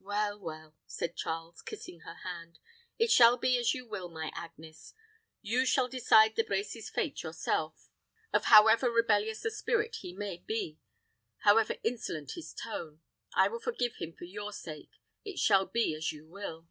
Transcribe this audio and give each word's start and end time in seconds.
"Well, 0.00 0.38
well," 0.40 0.76
said 0.86 1.14
Charles, 1.14 1.60
kissing 1.60 2.00
her 2.06 2.14
hand, 2.24 2.58
"it 2.98 3.10
shall 3.10 3.36
be 3.36 3.58
as 3.58 3.74
you 3.74 3.84
will, 3.86 4.08
my 4.08 4.32
Agnes. 4.34 4.94
You 5.42 5.66
shall 5.66 5.88
decide 5.88 6.36
De 6.36 6.42
Brecy's 6.42 6.88
fate 6.88 7.22
yourself, 7.22 7.90
of 8.32 8.46
however 8.46 8.90
rebellious 8.90 9.44
a 9.44 9.50
spirit 9.50 9.96
he 9.96 10.14
may 10.14 10.38
be 10.38 10.78
however 11.40 11.76
insolent 11.84 12.30
his 12.32 12.54
tone. 12.54 13.02
I 13.34 13.48
will 13.48 13.60
forgive 13.60 13.96
him 13.96 14.14
for 14.14 14.24
your 14.24 14.54
sake. 14.54 14.92
It 15.22 15.38
shall 15.38 15.66
be 15.66 15.94
as 15.94 16.12
you 16.12 16.26
will." 16.26 16.66